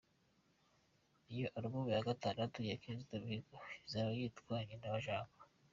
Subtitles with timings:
[1.33, 5.39] Iyo Album ya gatandatu ya Kizito Mihigo izaba yitwa «Nyina Wa Jambo».